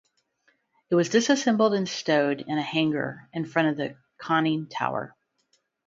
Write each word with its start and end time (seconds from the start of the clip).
It 0.89 0.95
was 0.95 1.09
disassembled 1.09 1.75
and 1.75 1.87
stowed 1.87 2.41
in 2.47 2.57
a 2.57 2.61
hangar 2.63 3.29
in 3.33 3.45
front 3.45 3.67
of 3.67 3.77
the 3.77 3.97
conning 4.17 4.67
tower. 4.67 5.15